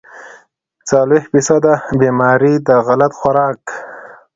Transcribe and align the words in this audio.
څلوېښت 0.89 1.27
فيصده 1.33 1.73
بيمارۍ 1.99 2.55
د 2.67 2.69
غلط 2.87 3.11
خوراک 3.19 3.61